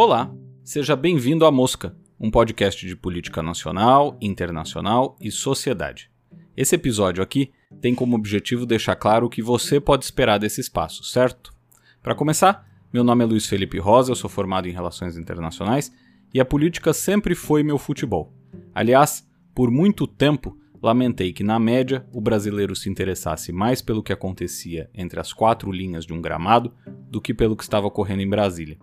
Olá, 0.00 0.32
seja 0.62 0.94
bem-vindo 0.94 1.44
à 1.44 1.50
Mosca, 1.50 1.92
um 2.20 2.30
podcast 2.30 2.86
de 2.86 2.94
política 2.94 3.42
nacional, 3.42 4.16
internacional 4.20 5.16
e 5.20 5.28
sociedade. 5.28 6.08
Esse 6.56 6.76
episódio 6.76 7.20
aqui 7.20 7.50
tem 7.80 7.96
como 7.96 8.14
objetivo 8.14 8.64
deixar 8.64 8.94
claro 8.94 9.26
o 9.26 9.28
que 9.28 9.42
você 9.42 9.80
pode 9.80 10.04
esperar 10.04 10.38
desse 10.38 10.60
espaço, 10.60 11.02
certo? 11.02 11.52
Para 12.00 12.14
começar, 12.14 12.64
meu 12.92 13.02
nome 13.02 13.24
é 13.24 13.26
Luiz 13.26 13.46
Felipe 13.46 13.80
Rosa, 13.80 14.12
eu 14.12 14.14
sou 14.14 14.30
formado 14.30 14.68
em 14.68 14.72
Relações 14.72 15.16
Internacionais 15.18 15.92
e 16.32 16.38
a 16.38 16.44
política 16.44 16.92
sempre 16.92 17.34
foi 17.34 17.64
meu 17.64 17.76
futebol. 17.76 18.32
Aliás, 18.72 19.28
por 19.52 19.68
muito 19.68 20.06
tempo, 20.06 20.56
lamentei 20.80 21.32
que, 21.32 21.42
na 21.42 21.58
média, 21.58 22.06
o 22.12 22.20
brasileiro 22.20 22.76
se 22.76 22.88
interessasse 22.88 23.50
mais 23.50 23.82
pelo 23.82 24.04
que 24.04 24.12
acontecia 24.12 24.88
entre 24.94 25.18
as 25.18 25.32
quatro 25.32 25.72
linhas 25.72 26.06
de 26.06 26.12
um 26.12 26.22
gramado 26.22 26.72
do 27.10 27.20
que 27.20 27.34
pelo 27.34 27.56
que 27.56 27.64
estava 27.64 27.88
ocorrendo 27.88 28.22
em 28.22 28.30
Brasília. 28.30 28.78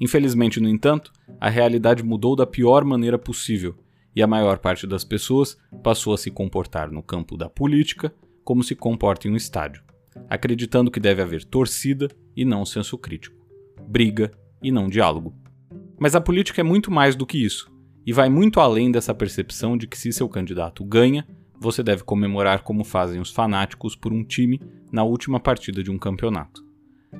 Infelizmente, 0.00 0.58
no 0.58 0.68
entanto, 0.68 1.12
a 1.38 1.50
realidade 1.50 2.02
mudou 2.02 2.34
da 2.34 2.46
pior 2.46 2.84
maneira 2.84 3.18
possível 3.18 3.74
e 4.16 4.22
a 4.22 4.26
maior 4.26 4.58
parte 4.58 4.86
das 4.86 5.04
pessoas 5.04 5.58
passou 5.82 6.14
a 6.14 6.18
se 6.18 6.30
comportar 6.30 6.90
no 6.90 7.02
campo 7.02 7.36
da 7.36 7.48
política 7.48 8.12
como 8.42 8.64
se 8.64 8.74
comporta 8.74 9.28
em 9.28 9.32
um 9.32 9.36
estádio, 9.36 9.82
acreditando 10.28 10.90
que 10.90 10.98
deve 10.98 11.22
haver 11.22 11.44
torcida 11.44 12.08
e 12.34 12.44
não 12.44 12.64
senso 12.64 12.96
crítico, 12.96 13.36
briga 13.86 14.30
e 14.62 14.72
não 14.72 14.88
diálogo. 14.88 15.34
Mas 15.98 16.14
a 16.14 16.20
política 16.20 16.60
é 16.62 16.64
muito 16.64 16.90
mais 16.90 17.14
do 17.14 17.26
que 17.26 17.38
isso, 17.38 17.70
e 18.06 18.12
vai 18.12 18.28
muito 18.30 18.58
além 18.58 18.90
dessa 18.90 19.14
percepção 19.14 19.76
de 19.76 19.86
que 19.86 19.98
se 19.98 20.12
seu 20.12 20.28
candidato 20.28 20.84
ganha, 20.84 21.26
você 21.60 21.82
deve 21.82 22.02
comemorar 22.02 22.62
como 22.62 22.82
fazem 22.82 23.20
os 23.20 23.30
fanáticos 23.30 23.94
por 23.94 24.12
um 24.12 24.24
time 24.24 24.60
na 24.90 25.04
última 25.04 25.38
partida 25.38 25.82
de 25.82 25.90
um 25.90 25.98
campeonato. 25.98 26.64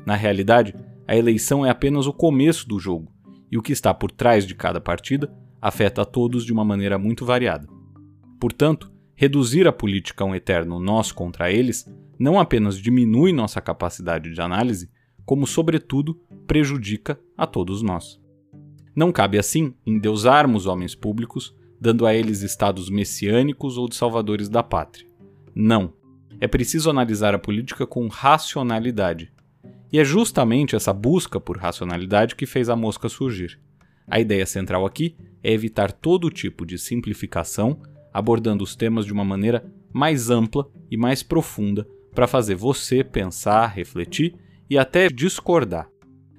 Na 0.07 0.17
realidade, 0.17 0.75
a 1.11 1.17
eleição 1.17 1.67
é 1.67 1.71
apenas 1.71 2.07
o 2.07 2.13
começo 2.13 2.69
do 2.69 2.79
jogo, 2.79 3.13
e 3.51 3.59
o 3.59 3.63
que 3.63 3.73
está 3.73 3.93
por 3.93 4.13
trás 4.13 4.47
de 4.47 4.55
cada 4.55 4.81
partida 4.81 5.29
afeta 5.61 6.03
a 6.03 6.05
todos 6.05 6.45
de 6.45 6.53
uma 6.53 6.65
maneira 6.65 7.01
muito 7.01 7.25
variada. 7.27 7.67
Portanto, 8.41 8.93
reduzir 9.17 9.67
a 9.67 9.73
política 9.73 10.23
a 10.23 10.27
um 10.29 10.37
eterno 10.37 10.79
nós 10.79 11.11
contra 11.11 11.51
eles 11.51 11.85
não 12.17 12.39
apenas 12.39 12.79
diminui 12.79 13.33
nossa 13.33 13.61
capacidade 13.61 14.33
de 14.33 14.41
análise, 14.41 14.89
como, 15.27 15.49
sobretudo, 15.49 16.15
prejudica 16.47 17.19
a 17.37 17.45
todos 17.45 17.83
nós. 17.83 18.21
Não 18.95 19.11
cabe, 19.11 19.37
assim, 19.37 19.75
endeusarmos 19.85 20.67
homens 20.67 20.95
públicos, 20.95 21.53
dando 21.81 22.07
a 22.07 22.15
eles 22.15 22.43
estados 22.43 22.89
messiânicos 22.89 23.77
ou 23.77 23.89
de 23.89 23.97
salvadores 23.97 24.49
da 24.49 24.63
pátria. 24.63 25.09
Não. 25.53 25.93
É 26.41 26.47
preciso 26.47 26.89
analisar 26.89 27.35
a 27.35 27.39
política 27.39 27.85
com 27.85 28.07
racionalidade, 28.07 29.33
e 29.93 29.99
é 29.99 30.05
justamente 30.05 30.77
essa 30.77 30.93
busca 30.93 31.41
por 31.41 31.57
racionalidade 31.57 32.37
que 32.37 32.47
fez 32.47 32.69
a 32.69 32.77
mosca 32.77 33.09
surgir. 33.09 33.59
A 34.07 34.21
ideia 34.21 34.47
central 34.47 34.85
aqui 34.87 35.17
é 35.43 35.53
evitar 35.53 35.93
todo 35.93 36.31
tipo 36.31 36.67
de 36.67 36.79
simplificação, 36.79 37.81
abordando 38.13 38.65
os 38.65 38.75
temas 38.75 39.07
de 39.07 39.13
uma 39.13 39.25
maneira 39.25 39.65
mais 39.93 40.31
ampla 40.31 40.69
e 40.91 40.97
mais 40.97 41.23
profunda 41.23 41.87
para 42.15 42.27
fazer 42.27 42.55
você 42.55 43.05
pensar, 43.05 43.67
refletir 43.69 44.35
e 44.69 44.77
até 44.77 45.09
discordar. 45.09 45.89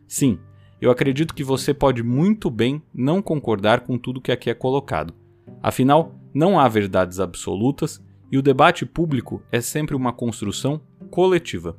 Sim, 0.07 0.39
eu 0.81 0.91
acredito 0.91 1.33
que 1.33 1.43
você 1.43 1.73
pode 1.73 2.03
muito 2.03 2.49
bem 2.49 2.81
não 2.93 3.21
concordar 3.21 3.81
com 3.81 3.97
tudo 3.97 4.21
que 4.21 4.31
aqui 4.31 4.49
é 4.49 4.53
colocado. 4.53 5.13
Afinal, 5.61 6.15
não 6.33 6.59
há 6.59 6.67
verdades 6.67 7.19
absolutas 7.19 8.03
e 8.31 8.37
o 8.37 8.41
debate 8.41 8.85
público 8.85 9.43
é 9.51 9.61
sempre 9.61 9.95
uma 9.95 10.11
construção 10.11 10.81
coletiva. 11.09 11.77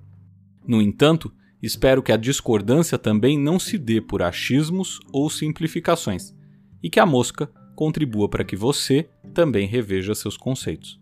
No 0.66 0.80
entanto, 0.80 1.32
Espero 1.62 2.02
que 2.02 2.10
a 2.10 2.16
discordância 2.16 2.98
também 2.98 3.38
não 3.38 3.58
se 3.58 3.78
dê 3.78 4.00
por 4.00 4.20
achismos 4.20 4.98
ou 5.12 5.30
simplificações, 5.30 6.34
e 6.82 6.90
que 6.90 6.98
a 6.98 7.06
mosca 7.06 7.48
contribua 7.76 8.28
para 8.28 8.42
que 8.42 8.56
você 8.56 9.08
também 9.32 9.66
reveja 9.66 10.14
seus 10.14 10.36
conceitos. 10.36 11.00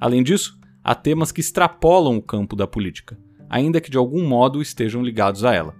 Além 0.00 0.22
disso, 0.22 0.58
há 0.82 0.94
temas 0.94 1.30
que 1.30 1.40
extrapolam 1.40 2.16
o 2.16 2.22
campo 2.22 2.56
da 2.56 2.66
política, 2.66 3.16
ainda 3.48 3.80
que 3.80 3.90
de 3.90 3.96
algum 3.96 4.26
modo 4.26 4.60
estejam 4.60 5.02
ligados 5.02 5.44
a 5.44 5.54
ela. 5.54 5.76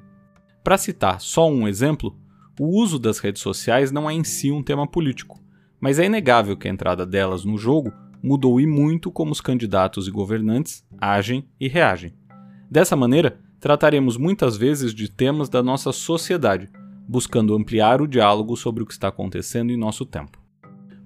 Para 0.62 0.78
citar 0.78 1.20
só 1.20 1.50
um 1.50 1.66
exemplo, 1.66 2.16
o 2.58 2.80
uso 2.80 3.00
das 3.00 3.18
redes 3.18 3.42
sociais 3.42 3.90
não 3.90 4.08
é 4.08 4.14
em 4.14 4.22
si 4.22 4.52
um 4.52 4.62
tema 4.62 4.86
político, 4.86 5.40
mas 5.80 5.98
é 5.98 6.06
inegável 6.06 6.56
que 6.56 6.68
a 6.68 6.70
entrada 6.70 7.04
delas 7.04 7.44
no 7.44 7.58
jogo 7.58 7.92
mudou 8.22 8.60
e 8.60 8.66
muito 8.66 9.10
como 9.10 9.32
os 9.32 9.40
candidatos 9.40 10.06
e 10.06 10.10
governantes 10.10 10.86
agem 10.98 11.46
e 11.60 11.68
reagem. 11.68 12.14
Dessa 12.70 12.96
maneira, 12.96 13.38
trataremos 13.64 14.18
muitas 14.18 14.58
vezes 14.58 14.92
de 14.92 15.08
temas 15.08 15.48
da 15.48 15.62
nossa 15.62 15.90
sociedade, 15.90 16.68
buscando 17.08 17.54
ampliar 17.54 18.02
o 18.02 18.06
diálogo 18.06 18.58
sobre 18.58 18.82
o 18.82 18.86
que 18.86 18.92
está 18.92 19.08
acontecendo 19.08 19.72
em 19.72 19.76
nosso 19.78 20.04
tempo. 20.04 20.38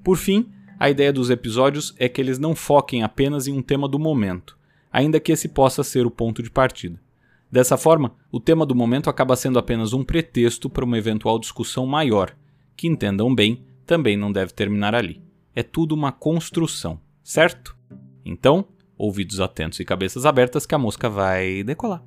Por 0.03 0.17
fim, 0.17 0.51
a 0.77 0.91
ideia 0.91 1.13
dos 1.13 1.31
episódios 1.31 1.95
é 2.01 2.09
que 2.09 2.21
eles 2.21 2.37
não 2.37 2.57
foquem 2.57 3.05
apenas 3.05 3.47
em 3.47 3.53
um 3.53 3.63
tema 3.63 3.87
do 3.87 3.97
momento, 3.97 4.59
ainda 4.93 5.21
que 5.21 5.31
esse 5.31 5.49
possa 5.49 5.85
ser 5.85 6.05
o 6.05 6.11
ponto 6.11 6.43
de 6.43 6.51
partida. 6.51 7.01
Dessa 7.49 7.77
forma, 7.77 8.17
o 8.33 8.41
tema 8.41 8.67
do 8.67 8.75
momento 8.75 9.09
acaba 9.09 9.37
sendo 9.37 9.61
apenas 9.61 9.93
um 9.93 10.03
pretexto 10.03 10.69
para 10.69 10.85
uma 10.85 10.99
eventual 10.99 11.39
discussão 11.39 11.87
maior, 11.87 12.35
que 12.77 12.89
entendam 12.89 13.33
bem, 13.33 13.63
também 13.87 14.17
não 14.17 14.33
deve 14.33 14.53
terminar 14.53 14.97
ali. 14.97 15.23
É 15.55 15.63
tudo 15.63 15.95
uma 15.95 16.11
construção, 16.11 16.99
certo? 17.23 17.77
Então, 18.25 18.65
ouvidos 18.97 19.39
atentos 19.39 19.79
e 19.79 19.85
cabeças 19.85 20.27
abertas 20.27 20.67
que 20.67 20.75
a 20.75 20.79
mosca 20.79 21.09
vai 21.09 21.63
decolar. 21.63 22.03